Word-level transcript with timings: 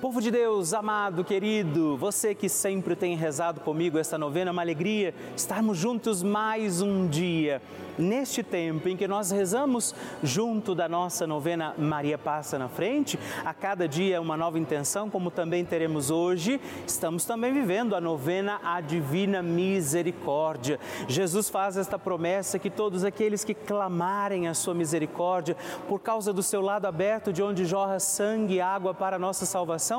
Povo 0.00 0.18
de 0.18 0.30
Deus, 0.30 0.72
amado, 0.72 1.22
querido, 1.22 1.94
você 1.94 2.34
que 2.34 2.48
sempre 2.48 2.96
tem 2.96 3.14
rezado 3.14 3.60
comigo 3.60 3.98
esta 3.98 4.16
novena, 4.16 4.50
é 4.50 4.52
uma 4.52 4.62
alegria 4.62 5.14
estarmos 5.36 5.76
juntos 5.76 6.22
mais 6.22 6.80
um 6.80 7.06
dia. 7.06 7.60
Neste 7.98 8.42
tempo 8.42 8.88
em 8.88 8.96
que 8.96 9.06
nós 9.06 9.30
rezamos 9.30 9.94
junto 10.22 10.74
da 10.74 10.88
nossa 10.88 11.26
novena 11.26 11.74
Maria 11.76 12.16
Passa 12.16 12.58
na 12.58 12.66
Frente, 12.66 13.18
a 13.44 13.52
cada 13.52 13.86
dia 13.86 14.22
uma 14.22 14.38
nova 14.38 14.58
intenção, 14.58 15.10
como 15.10 15.30
também 15.30 15.66
teremos 15.66 16.10
hoje, 16.10 16.58
estamos 16.86 17.26
também 17.26 17.52
vivendo 17.52 17.94
a 17.94 18.00
novena 18.00 18.58
A 18.64 18.80
Divina 18.80 19.42
Misericórdia. 19.42 20.80
Jesus 21.08 21.50
faz 21.50 21.76
esta 21.76 21.98
promessa 21.98 22.58
que 22.58 22.70
todos 22.70 23.04
aqueles 23.04 23.44
que 23.44 23.52
clamarem 23.52 24.48
a 24.48 24.54
sua 24.54 24.72
misericórdia, 24.72 25.54
por 25.86 26.00
causa 26.00 26.32
do 26.32 26.42
seu 26.42 26.62
lado 26.62 26.86
aberto, 26.86 27.34
de 27.34 27.42
onde 27.42 27.66
jorra 27.66 28.00
sangue 28.00 28.54
e 28.54 28.60
água 28.62 28.94
para 28.94 29.16
a 29.16 29.18
nossa 29.18 29.44
salvação, 29.44 29.89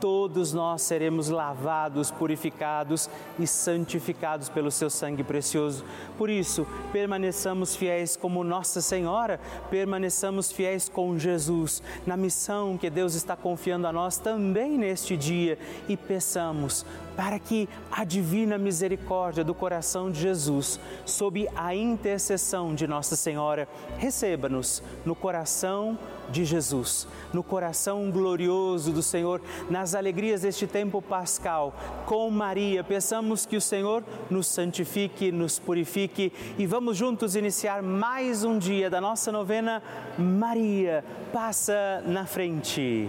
todos 0.00 0.52
nós 0.52 0.82
seremos 0.82 1.28
lavados, 1.28 2.10
purificados 2.10 3.08
e 3.38 3.46
santificados 3.46 4.48
pelo 4.48 4.70
seu 4.70 4.88
sangue 4.88 5.24
precioso. 5.24 5.84
Por 6.16 6.30
isso, 6.30 6.66
permaneçamos 6.92 7.74
fiéis 7.74 8.16
como 8.16 8.44
Nossa 8.44 8.80
Senhora, 8.80 9.40
permaneçamos 9.70 10.52
fiéis 10.52 10.88
com 10.88 11.18
Jesus 11.18 11.82
na 12.06 12.16
missão 12.16 12.78
que 12.78 12.90
Deus 12.90 13.14
está 13.14 13.36
confiando 13.36 13.86
a 13.86 13.92
nós 13.92 14.18
também 14.18 14.78
neste 14.78 15.16
dia 15.16 15.58
e 15.88 15.96
peçamos 15.96 16.84
para 17.16 17.38
que 17.38 17.68
a 17.90 18.04
divina 18.04 18.56
misericórdia 18.56 19.42
do 19.42 19.52
coração 19.52 20.08
de 20.08 20.20
Jesus, 20.20 20.78
sob 21.04 21.48
a 21.56 21.74
intercessão 21.74 22.76
de 22.76 22.86
Nossa 22.86 23.16
Senhora, 23.16 23.68
receba-nos 23.98 24.82
no 25.04 25.16
coração 25.16 25.98
de 26.30 26.44
Jesus, 26.44 27.06
no 27.32 27.42
coração 27.42 28.10
glorioso 28.10 28.92
do 28.92 29.02
Senhor, 29.02 29.40
nas 29.70 29.94
alegrias 29.94 30.42
deste 30.42 30.66
tempo 30.66 31.00
pascal. 31.00 31.74
Com 32.06 32.30
Maria, 32.30 32.84
peçamos 32.84 33.46
que 33.46 33.56
o 33.56 33.60
Senhor 33.60 34.04
nos 34.30 34.46
santifique, 34.46 35.32
nos 35.32 35.58
purifique 35.58 36.32
e 36.58 36.66
vamos 36.66 36.96
juntos 36.96 37.36
iniciar 37.36 37.82
mais 37.82 38.44
um 38.44 38.58
dia 38.58 38.90
da 38.90 39.00
nossa 39.00 39.32
novena 39.32 39.82
Maria 40.18 41.04
passa 41.32 42.02
na 42.06 42.26
frente. 42.26 43.08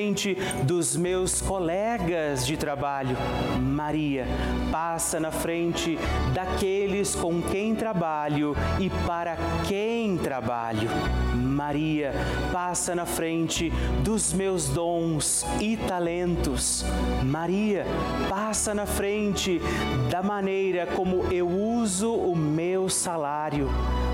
frente 0.01 0.35
dos 0.63 0.95
meus 0.95 1.41
colegas 1.41 2.43
de 2.47 2.57
trabalho. 2.57 3.15
Maria, 3.61 4.25
passa 4.71 5.19
na 5.19 5.29
frente 5.29 5.95
daqueles 6.33 7.13
com 7.13 7.39
quem 7.39 7.75
trabalho 7.75 8.55
e 8.79 8.89
para 9.05 9.37
quem 9.67 10.17
trabalho. 10.17 10.89
Maria, 11.35 12.13
passa 12.51 12.95
na 12.95 13.05
frente 13.05 13.69
dos 14.03 14.33
meus 14.33 14.69
dons 14.69 15.45
e 15.59 15.77
talentos. 15.77 16.83
Maria, 17.23 17.85
passa 18.27 18.73
na 18.73 18.87
frente 18.87 19.61
da 20.09 20.23
maneira 20.23 20.87
como 20.87 21.31
eu 21.31 21.47
uso 21.47 22.11
o 22.11 22.35
meu 22.35 22.89
salário. 22.89 23.69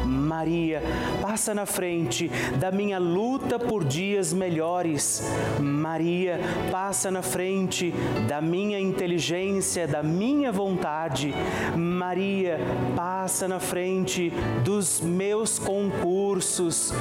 Maria, 0.07 0.81
passa 1.21 1.53
na 1.53 1.65
frente 1.65 2.29
da 2.59 2.71
minha 2.71 2.97
luta 2.97 3.59
por 3.59 3.83
dias 3.83 4.31
melhores. 4.33 5.21
Maria, 5.59 6.39
passa 6.71 7.11
na 7.11 7.21
frente 7.21 7.93
da 8.27 8.41
minha 8.41 8.79
inteligência, 8.79 9.87
da 9.87 10.01
minha 10.01 10.51
vontade. 10.51 11.33
Maria, 11.75 12.59
passa 12.95 13.47
na 13.47 13.59
frente 13.59 14.31
dos 14.63 15.01
meus 15.01 15.59
concursos, 15.59 16.93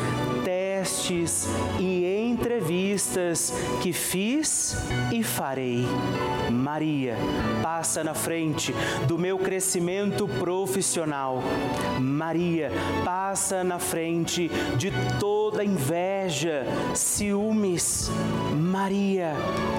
testes 0.77 1.49
e 1.79 2.05
entrevistas 2.29 3.51
que 3.83 3.93
fiz 3.93 4.77
e 5.11 5.23
farei. 5.23 5.87
Maria, 6.51 7.17
passa 7.63 8.05
na 8.05 8.13
frente 8.13 8.75
do 9.07 9.19
meu 9.19 9.39
crescimento 9.39 10.29
profissional. 10.29 11.43
Maria, 11.99 12.71
passa 13.05 13.65
na 13.65 13.79
frente 13.79 14.51
de 14.77 14.93
toda 15.19 15.65
inveja, 15.65 16.65
ciúmes. 16.95 18.11
Maria, 18.55 19.33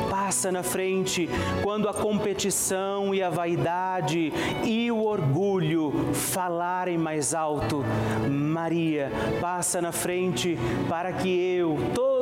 passa 0.09 0.51
na 0.51 0.63
frente 0.63 1.29
quando 1.63 1.87
a 1.87 1.93
competição 1.93 3.13
e 3.13 3.21
a 3.21 3.29
vaidade 3.29 4.33
e 4.63 4.91
o 4.91 5.03
orgulho 5.03 6.13
falarem 6.13 6.97
mais 6.97 7.33
alto. 7.33 7.83
Maria, 8.29 9.11
passa 9.39 9.81
na 9.81 9.91
frente 9.91 10.57
para 10.87 11.11
que 11.11 11.29
eu, 11.55 11.77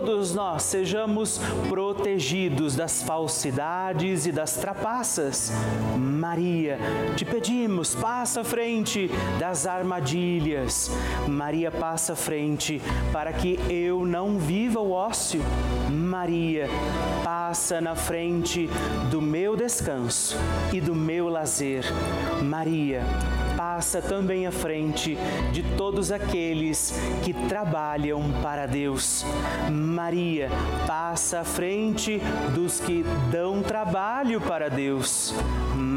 todos 0.05 0.35
nós, 0.35 0.61
sejamos 0.63 1.39
protegidos 1.67 2.75
das 2.75 3.01
falsidades 3.01 4.27
e 4.27 4.31
das 4.31 4.53
trapaças. 4.53 5.51
Maria, 5.97 6.77
te 7.15 7.25
pedimos, 7.25 7.95
passa 7.95 8.41
à 8.41 8.43
frente 8.43 9.09
das 9.39 9.65
armadilhas. 9.65 10.91
Maria, 11.27 11.71
passa 11.71 12.13
à 12.13 12.15
frente 12.15 12.79
para 13.11 13.33
que 13.33 13.59
eu 13.67 14.05
não 14.05 14.37
viva 14.37 14.79
o 14.79 14.91
ócio. 14.91 15.41
Maria, 15.89 16.67
passa 17.23 17.81
na 17.81 17.95
frente 17.95 18.69
do 19.09 19.21
meu 19.21 19.55
descanso 19.55 20.37
e 20.71 20.79
do 20.79 20.93
meu 20.93 21.29
lazer. 21.29 21.83
Maria, 22.43 23.01
passa 23.57 24.01
também 24.01 24.45
à 24.45 24.51
frente 24.51 25.17
de 25.51 25.63
todos 25.75 26.11
aqueles 26.11 26.93
que 27.23 27.33
trabalham 27.33 28.21
para 28.41 28.65
Deus. 28.65 29.25
Maria 29.95 30.49
passa 30.85 31.39
à 31.39 31.43
frente 31.45 32.19
dos 32.53 32.81
que 32.81 33.05
dão 33.31 33.63
trabalho 33.63 34.41
para 34.41 34.69
Deus. 34.69 35.33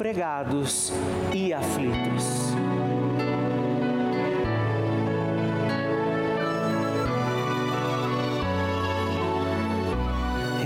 desempregados 0.00 0.92
e 1.34 1.52
aflitos. 1.52 2.69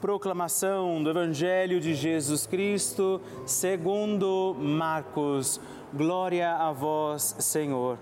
Proclamação 0.00 1.02
do 1.02 1.10
Evangelho 1.10 1.80
de 1.80 1.92
Jesus 1.92 2.46
Cristo, 2.46 3.20
segundo 3.44 4.54
Marcos. 4.56 5.60
Glória 5.92 6.54
a 6.54 6.70
vós, 6.70 7.34
Senhor. 7.40 7.98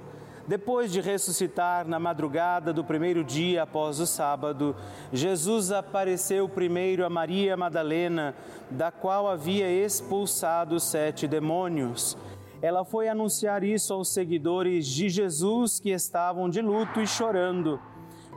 Depois 0.47 0.93
de 0.93 1.01
ressuscitar 1.01 1.89
na 1.89 1.99
madrugada 1.99 2.71
do 2.71 2.85
primeiro 2.85 3.25
dia 3.25 3.63
após 3.63 3.99
o 3.99 4.07
sábado, 4.07 4.77
Jesus 5.11 5.73
apareceu 5.73 6.47
primeiro 6.47 7.03
a 7.03 7.09
Maria 7.09 7.57
Madalena, 7.57 8.35
da 8.71 8.91
qual 8.91 9.27
havia 9.27 9.67
expulsado 9.71 10.79
sete 10.79 11.27
demônios. 11.27 12.15
Ela 12.61 12.85
foi 12.85 13.09
anunciar 13.09 13.65
isso 13.65 13.95
aos 13.95 14.11
seguidores 14.11 14.87
de 14.87 15.09
Jesus 15.09 15.81
que 15.81 15.91
estavam 15.91 16.51
de 16.51 16.61
luto 16.61 17.01
e 17.01 17.07
chorando. 17.07 17.81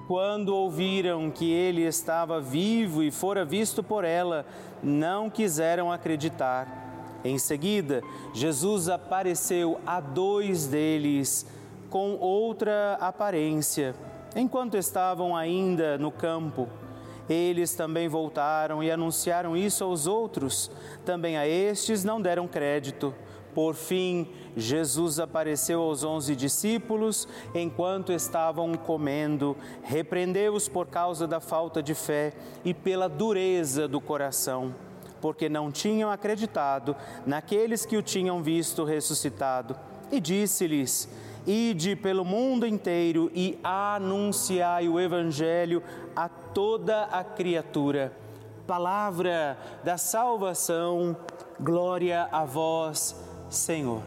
Quando 0.09 0.55
ouviram 0.55 1.29
que 1.29 1.53
ele 1.53 1.83
estava 1.83 2.41
vivo 2.41 3.03
e 3.03 3.11
fora 3.11 3.45
visto 3.45 3.83
por 3.83 4.03
ela, 4.03 4.43
não 4.81 5.29
quiseram 5.29 5.91
acreditar. 5.91 7.19
Em 7.23 7.37
seguida, 7.37 8.01
Jesus 8.33 8.89
apareceu 8.89 9.79
a 9.85 9.99
dois 9.99 10.65
deles 10.65 11.45
com 11.91 12.15
outra 12.15 12.97
aparência, 12.99 13.93
enquanto 14.35 14.77
estavam 14.77 15.37
ainda 15.37 15.95
no 15.99 16.11
campo. 16.11 16.67
Eles 17.29 17.75
também 17.75 18.07
voltaram 18.07 18.81
e 18.81 18.89
anunciaram 18.89 19.55
isso 19.55 19.83
aos 19.83 20.07
outros. 20.07 20.71
Também 21.05 21.37
a 21.37 21.47
estes 21.47 22.03
não 22.03 22.19
deram 22.19 22.47
crédito, 22.47 23.13
Por 23.53 23.73
fim, 23.73 24.27
Jesus 24.55 25.19
apareceu 25.19 25.81
aos 25.81 26.03
onze 26.03 26.35
discípulos 26.35 27.27
enquanto 27.53 28.11
estavam 28.11 28.73
comendo, 28.75 29.57
repreendeu-os 29.81 30.67
por 30.67 30.87
causa 30.87 31.27
da 31.27 31.39
falta 31.39 31.81
de 31.81 31.95
fé 31.95 32.33
e 32.63 32.73
pela 32.73 33.09
dureza 33.09 33.87
do 33.87 33.99
coração, 33.99 34.73
porque 35.19 35.49
não 35.49 35.71
tinham 35.71 36.11
acreditado 36.11 36.95
naqueles 37.25 37.85
que 37.85 37.97
o 37.97 38.03
tinham 38.03 38.41
visto 38.43 38.83
ressuscitado. 38.83 39.75
E 40.11 40.19
disse-lhes: 40.19 41.09
Ide 41.47 41.95
pelo 41.95 42.23
mundo 42.23 42.67
inteiro 42.67 43.31
e 43.33 43.57
anunciai 43.63 44.87
o 44.87 44.99
Evangelho 44.99 45.81
a 46.15 46.29
toda 46.29 47.05
a 47.05 47.23
criatura. 47.23 48.13
Palavra 48.67 49.57
da 49.83 49.97
salvação, 49.97 51.17
glória 51.59 52.29
a 52.31 52.45
vós, 52.45 53.15
Senhor. 53.49 54.01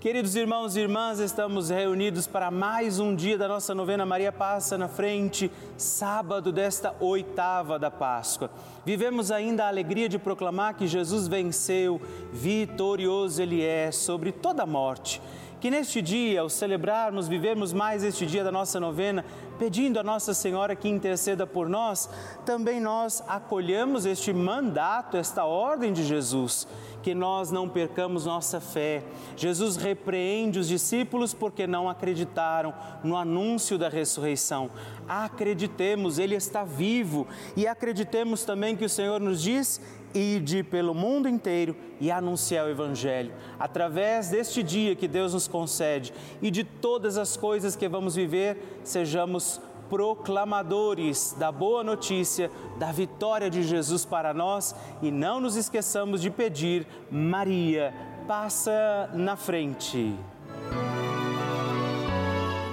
Queridos 0.00 0.34
irmãos 0.34 0.76
e 0.76 0.80
irmãs, 0.80 1.18
estamos 1.18 1.68
reunidos 1.68 2.26
para 2.26 2.50
mais 2.50 2.98
um 2.98 3.14
dia 3.14 3.36
da 3.36 3.46
nossa 3.46 3.74
novena 3.74 4.06
Maria 4.06 4.32
Passa 4.32 4.78
na 4.78 4.88
Frente, 4.88 5.50
sábado 5.76 6.50
desta 6.50 6.94
oitava 6.98 7.78
da 7.78 7.90
Páscoa. 7.90 8.50
Vivemos 8.82 9.30
ainda 9.30 9.64
a 9.64 9.68
alegria 9.68 10.08
de 10.08 10.18
proclamar 10.18 10.74
que 10.74 10.86
Jesus 10.86 11.28
venceu, 11.28 12.00
vitorioso 12.32 13.42
Ele 13.42 13.62
é 13.62 13.92
sobre 13.92 14.32
toda 14.32 14.62
a 14.62 14.66
morte. 14.66 15.20
Que 15.60 15.70
neste 15.70 16.00
dia, 16.00 16.40
ao 16.40 16.48
celebrarmos, 16.48 17.28
vivermos 17.28 17.74
mais 17.74 18.02
este 18.02 18.24
dia 18.24 18.42
da 18.42 18.50
nossa 18.50 18.80
novena, 18.80 19.22
pedindo 19.60 20.00
a 20.00 20.02
Nossa 20.02 20.32
Senhora 20.32 20.74
que 20.74 20.88
interceda 20.88 21.46
por 21.46 21.68
nós, 21.68 22.08
também 22.46 22.80
nós 22.80 23.22
acolhamos 23.28 24.06
este 24.06 24.32
mandato, 24.32 25.18
esta 25.18 25.44
ordem 25.44 25.92
de 25.92 26.02
Jesus 26.02 26.66
que 27.02 27.14
nós 27.14 27.50
não 27.50 27.68
percamos 27.68 28.26
nossa 28.26 28.60
fé. 28.60 29.02
Jesus 29.36 29.76
repreende 29.76 30.58
os 30.58 30.68
discípulos 30.68 31.34
porque 31.34 31.66
não 31.66 31.88
acreditaram 31.88 32.74
no 33.02 33.16
anúncio 33.16 33.76
da 33.78 33.88
ressurreição. 33.88 34.70
Acreditemos, 35.08 36.18
Ele 36.18 36.34
está 36.34 36.64
vivo 36.64 37.26
e 37.56 37.66
acreditemos 37.66 38.44
também 38.44 38.76
que 38.76 38.84
o 38.84 38.88
Senhor 38.88 39.20
nos 39.20 39.42
diz 39.42 39.80
ide 40.14 40.62
pelo 40.62 40.94
mundo 40.94 41.28
inteiro 41.28 41.76
e 42.00 42.10
anunciar 42.10 42.66
o 42.66 42.70
Evangelho. 42.70 43.32
Através 43.58 44.28
deste 44.30 44.62
dia 44.62 44.96
que 44.96 45.06
Deus 45.06 45.34
nos 45.34 45.46
concede 45.46 46.12
e 46.42 46.50
de 46.50 46.64
todas 46.64 47.16
as 47.16 47.36
coisas 47.36 47.76
que 47.76 47.88
vamos 47.88 48.14
viver, 48.14 48.80
sejamos 48.82 49.49
proclamadores 49.90 51.34
da 51.36 51.50
boa 51.50 51.82
notícia, 51.82 52.50
da 52.78 52.92
vitória 52.92 53.50
de 53.50 53.64
Jesus 53.64 54.04
para 54.04 54.32
nós 54.32 54.74
e 55.02 55.10
não 55.10 55.40
nos 55.40 55.56
esqueçamos 55.56 56.22
de 56.22 56.30
pedir, 56.30 56.86
Maria, 57.10 57.92
passa 58.26 59.10
na 59.12 59.36
frente. 59.36 60.16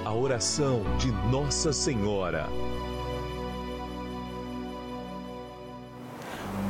A 0.05 0.13
oração 0.13 0.83
de 0.99 1.11
Nossa 1.31 1.73
Senhora. 1.73 2.47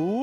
you 0.00 0.19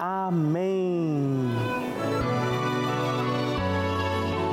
Amém. 0.00 1.46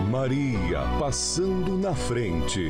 Maria 0.09 0.79
passando 0.97 1.77
na 1.77 1.93
frente. 1.93 2.69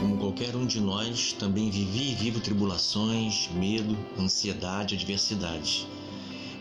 Como 0.00 0.18
qualquer 0.18 0.54
um 0.54 0.64
de 0.64 0.80
nós, 0.80 1.32
também 1.32 1.68
vivi 1.68 2.12
e 2.12 2.14
vivo 2.14 2.38
tribulações, 2.38 3.50
medo, 3.54 3.96
ansiedade, 4.16 4.94
adversidade. 4.94 5.88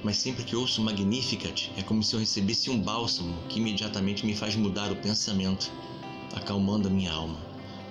Mas 0.04 0.18
sempre 0.18 0.44
que 0.44 0.56
ouço 0.56 0.82
Magnificat, 0.82 1.72
é 1.78 1.84
como 1.84 2.02
se 2.02 2.16
eu 2.16 2.20
recebesse 2.20 2.72
um 2.72 2.80
bálsamo 2.80 3.36
que 3.48 3.60
imediatamente 3.60 4.26
me 4.26 4.36
faz 4.36 4.56
mudar 4.56 4.92
o 4.92 4.96
pensamento, 4.96 5.72
acalmando 6.36 6.88
a 6.88 6.92
minha 6.92 7.12
alma. 7.14 7.38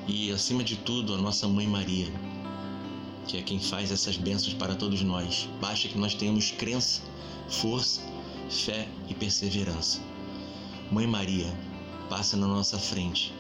E, 0.09 0.33
acima 0.33 0.65
de 0.65 0.77
tudo, 0.77 1.15
a 1.15 1.19
nossa 1.19 1.47
Mãe 1.47 1.69
Maria, 1.69 2.13
que 3.33 3.39
é 3.39 3.43
quem 3.43 3.59
faz 3.59 3.91
essas 3.91 4.19
bênçãos 4.19 4.53
para 4.53 4.75
todos 4.75 5.01
nós. 5.01 5.49
Basta 5.59 5.89
que 5.89 5.97
nós 5.97 6.13
tenhamos 6.13 6.51
crença, 6.51 7.01
força, 7.49 8.03
fé 8.51 8.87
e 9.09 9.15
perseverança. 9.15 10.03
Mãe 10.91 11.07
Maria, 11.07 11.51
passa 12.11 12.37
na 12.37 12.47
nossa 12.47 12.79
frente. 12.79 13.33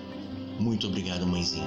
Muito 0.58 0.86
obrigado, 0.86 1.26
mãezinha. 1.26 1.66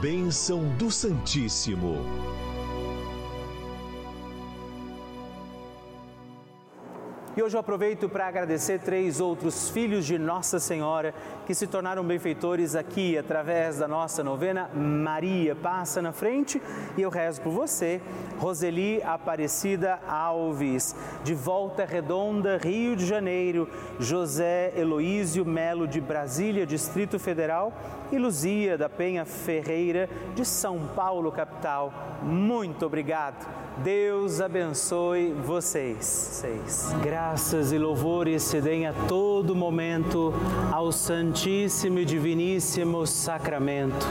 Bênção 0.00 0.64
do 0.78 0.90
Santíssimo. 0.90 2.39
E 7.36 7.42
hoje 7.44 7.56
eu 7.56 7.60
aproveito 7.60 8.08
para 8.08 8.26
agradecer 8.26 8.80
três 8.80 9.20
outros 9.20 9.70
filhos 9.70 10.04
de 10.04 10.18
Nossa 10.18 10.58
Senhora 10.58 11.14
que 11.46 11.54
se 11.54 11.64
tornaram 11.64 12.02
benfeitores 12.02 12.74
aqui 12.74 13.16
através 13.16 13.78
da 13.78 13.86
nossa 13.86 14.24
novena 14.24 14.68
Maria 14.74 15.54
Passa 15.54 16.02
na 16.02 16.10
Frente. 16.10 16.60
E 16.98 17.02
eu 17.02 17.08
rezo 17.08 17.40
por 17.40 17.52
você, 17.52 18.00
Roseli 18.36 19.00
Aparecida 19.04 20.00
Alves, 20.08 20.96
de 21.22 21.32
Volta 21.32 21.84
Redonda, 21.84 22.58
Rio 22.58 22.96
de 22.96 23.06
Janeiro, 23.06 23.68
José 24.00 24.72
Heloísio 24.76 25.44
Melo 25.44 25.86
de 25.86 26.00
Brasília, 26.00 26.66
Distrito 26.66 27.16
Federal 27.16 27.72
e 28.12 28.18
Luzia 28.18 28.76
da 28.76 28.88
Penha 28.88 29.24
Ferreira, 29.24 30.08
de 30.34 30.44
São 30.44 30.80
Paulo, 30.94 31.30
capital. 31.30 31.92
Muito 32.22 32.86
obrigado. 32.86 33.46
Deus 33.78 34.40
abençoe 34.40 35.32
vocês. 35.32 36.42
Graças 37.02 37.72
e 37.72 37.78
louvores 37.78 38.42
se 38.42 38.60
deem 38.60 38.86
a 38.86 38.92
todo 38.92 39.54
momento 39.54 40.34
ao 40.70 40.92
Santíssimo 40.92 41.98
e 42.00 42.04
Diviníssimo 42.04 43.06
Sacramento. 43.06 44.06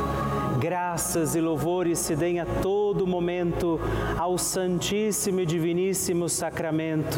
Graças 0.59 1.35
e 1.35 1.41
louvores 1.41 1.99
se 1.99 2.15
deem 2.15 2.39
a 2.39 2.45
todo 2.45 3.05
momento 3.05 3.79
ao 4.17 4.37
Santíssimo 4.37 5.41
e 5.41 5.45
Diviníssimo 5.45 6.27
Sacramento. 6.27 7.17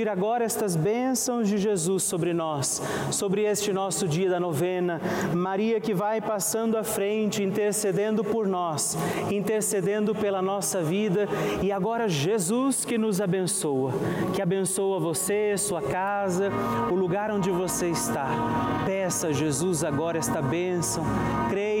pedir 0.01 0.09
agora 0.09 0.43
estas 0.43 0.75
bênçãos 0.75 1.47
de 1.47 1.59
Jesus 1.59 2.01
sobre 2.01 2.33
nós, 2.33 2.81
sobre 3.11 3.43
este 3.43 3.71
nosso 3.71 4.07
dia 4.07 4.31
da 4.31 4.39
novena. 4.39 4.99
Maria 5.31 5.79
que 5.79 5.93
vai 5.93 6.19
passando 6.19 6.75
à 6.75 6.83
frente, 6.83 7.43
intercedendo 7.43 8.23
por 8.23 8.47
nós, 8.47 8.97
intercedendo 9.29 10.15
pela 10.15 10.41
nossa 10.41 10.81
vida 10.81 11.27
e 11.61 11.71
agora 11.71 12.09
Jesus 12.09 12.83
que 12.83 12.97
nos 12.97 13.21
abençoa, 13.21 13.93
que 14.33 14.41
abençoa 14.41 14.99
você, 14.99 15.55
sua 15.55 15.83
casa, 15.83 16.49
o 16.89 16.95
lugar 16.95 17.29
onde 17.29 17.51
você 17.51 17.89
está. 17.89 18.27
Peça 18.87 19.27
a 19.27 19.31
Jesus 19.31 19.83
agora 19.83 20.17
esta 20.17 20.41
bênção, 20.41 21.03
creia 21.51 21.80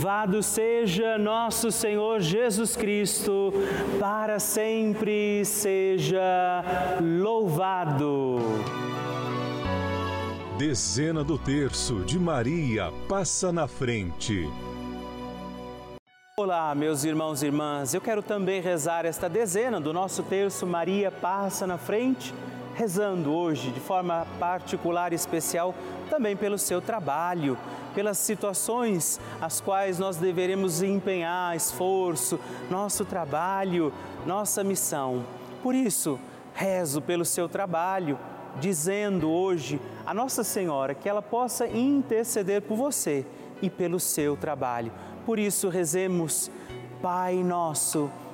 Louvado 0.00 0.42
seja 0.42 1.18
nosso 1.18 1.70
Senhor 1.70 2.20
Jesus 2.20 2.74
Cristo, 2.74 3.52
para 3.98 4.38
sempre 4.38 5.44
seja 5.44 6.64
louvado. 7.22 8.38
Dezena 10.56 11.22
do 11.22 11.36
terço 11.36 11.96
de 11.96 12.18
Maria 12.18 12.90
passa 13.06 13.52
na 13.52 13.68
frente. 13.68 14.48
Olá, 16.38 16.74
meus 16.74 17.04
irmãos 17.04 17.42
e 17.42 17.46
irmãs. 17.48 17.92
Eu 17.92 18.00
quero 18.00 18.22
também 18.22 18.62
rezar 18.62 19.04
esta 19.04 19.28
dezena 19.28 19.78
do 19.78 19.92
nosso 19.92 20.22
terço 20.22 20.66
Maria 20.66 21.10
passa 21.10 21.66
na 21.66 21.76
frente 21.76 22.32
rezando 22.74 23.30
hoje 23.30 23.70
de 23.70 23.80
forma 23.80 24.26
particular 24.38 25.12
e 25.12 25.14
especial 25.16 25.74
também 26.10 26.36
pelo 26.36 26.58
seu 26.58 26.82
trabalho, 26.82 27.56
pelas 27.94 28.18
situações 28.18 29.20
as 29.40 29.60
quais 29.60 29.98
nós 29.98 30.16
deveremos 30.16 30.82
empenhar 30.82 31.56
esforço, 31.56 32.38
nosso 32.68 33.04
trabalho, 33.04 33.92
nossa 34.26 34.64
missão. 34.64 35.24
Por 35.62 35.74
isso, 35.74 36.18
rezo 36.52 37.00
pelo 37.00 37.24
seu 37.24 37.48
trabalho, 37.48 38.18
dizendo 38.60 39.30
hoje 39.30 39.80
a 40.04 40.12
Nossa 40.12 40.42
Senhora 40.42 40.94
que 40.94 41.08
ela 41.08 41.22
possa 41.22 41.68
interceder 41.68 42.60
por 42.62 42.76
você 42.76 43.24
e 43.62 43.70
pelo 43.70 44.00
seu 44.00 44.36
trabalho. 44.36 44.92
Por 45.24 45.38
isso, 45.38 45.68
rezemos, 45.68 46.50
Pai 47.00 47.36
nosso 47.36 48.10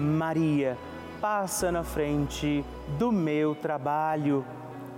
Maria, 0.00 0.76
passa 1.20 1.70
na 1.70 1.84
frente 1.84 2.64
do 2.98 3.12
meu 3.12 3.54
trabalho 3.54 4.44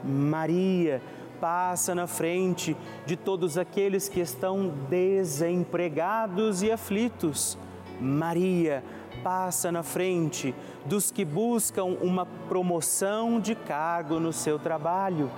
Maria 0.05 1.01
passa 1.41 1.95
na 1.95 2.07
frente 2.07 2.77
de 3.05 3.17
todos 3.17 3.59
aqueles 3.59 4.09
que 4.09 4.21
estão 4.21 4.73
desempregados 4.89 6.63
e 6.63 6.71
aflitos. 6.71 7.59
Maria 8.01 8.83
passa 9.25 9.73
na 9.73 9.83
frente 9.83 10.55
dos 10.85 11.11
que 11.11 11.25
buscam 11.25 11.85
uma 11.85 12.27
promoção 12.49 13.41
de 13.41 13.55
cargo 13.55 14.21
no 14.21 14.33
seu 14.33 14.59
trabalho. 14.59 15.31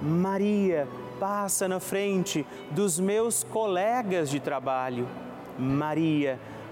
Maria 0.00 0.86
passa 1.18 1.68
na 1.68 1.80
frente 1.80 2.46
dos 2.70 2.98
meus 2.98 3.42
colegas 3.42 4.30
de 4.30 4.38
trabalho. 4.38 5.06
Maria 5.58 6.38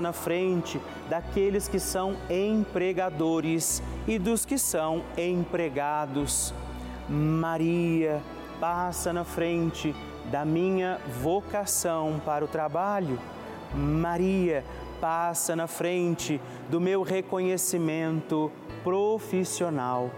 na 0.00 0.12
frente 0.12 0.80
daqueles 1.08 1.66
que 1.66 1.80
são 1.80 2.16
empregadores 2.30 3.82
e 4.06 4.18
dos 4.18 4.44
que 4.44 4.56
são 4.56 5.02
empregados. 5.16 6.54
Maria 7.08 8.22
passa 8.60 9.12
na 9.12 9.24
frente 9.24 9.94
da 10.30 10.44
minha 10.44 11.00
vocação 11.22 12.20
para 12.24 12.44
o 12.44 12.48
trabalho. 12.48 13.18
Maria 13.74 14.64
passa 15.00 15.56
na 15.56 15.66
frente 15.66 16.40
do 16.68 16.80
meu 16.80 17.02
reconhecimento 17.02 18.52
profissional. 18.84 20.10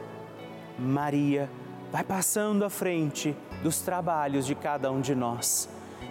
Maria 0.78 1.48
vai 1.90 2.04
passando 2.04 2.64
à 2.64 2.70
frente 2.70 3.36
dos 3.62 3.80
trabalhos 3.80 4.44
de 4.44 4.54
cada 4.54 4.90
um 4.90 5.00
de 5.00 5.14
nós. 5.14 5.68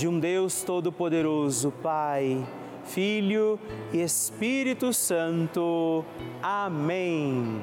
de 0.00 0.08
um 0.08 0.18
Deus 0.18 0.62
Todo-Poderoso, 0.62 1.70
Pai, 1.82 2.42
Filho 2.84 3.60
e 3.92 4.00
Espírito 4.00 4.94
Santo. 4.94 6.02
Amém. 6.42 7.62